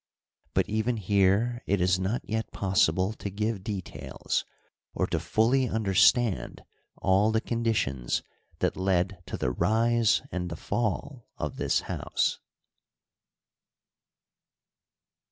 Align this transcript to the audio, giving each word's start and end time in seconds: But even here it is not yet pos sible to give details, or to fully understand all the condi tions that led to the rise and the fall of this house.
But 0.55 0.67
even 0.67 0.97
here 0.97 1.61
it 1.67 1.79
is 1.79 1.99
not 1.99 2.27
yet 2.27 2.51
pos 2.51 2.83
sible 2.87 3.15
to 3.17 3.29
give 3.29 3.63
details, 3.63 4.43
or 4.95 5.05
to 5.05 5.19
fully 5.19 5.69
understand 5.69 6.63
all 6.97 7.29
the 7.29 7.39
condi 7.39 7.75
tions 7.75 8.23
that 8.61 8.75
led 8.75 9.21
to 9.27 9.37
the 9.37 9.51
rise 9.51 10.23
and 10.31 10.49
the 10.49 10.55
fall 10.55 11.27
of 11.37 11.57
this 11.57 11.81
house. 11.81 12.39